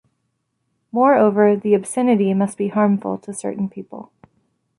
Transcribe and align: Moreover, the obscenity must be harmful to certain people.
Moreover, 0.91 1.55
the 1.55 1.75
obscenity 1.75 2.33
must 2.33 2.57
be 2.57 2.69
harmful 2.69 3.19
to 3.19 3.35
certain 3.35 3.69
people. 3.69 4.11